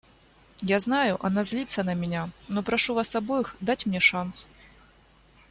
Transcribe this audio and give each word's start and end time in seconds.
Я 0.63 0.79
знаю, 0.79 1.23
она 1.23 1.43
злится 1.43 1.83
на 1.83 1.93
меня, 1.93 2.31
но 2.47 2.63
прошу 2.63 2.95
вас 2.95 3.15
обоих 3.15 3.55
дать 3.59 3.85
мне 3.85 3.99
шанс. 3.99 4.47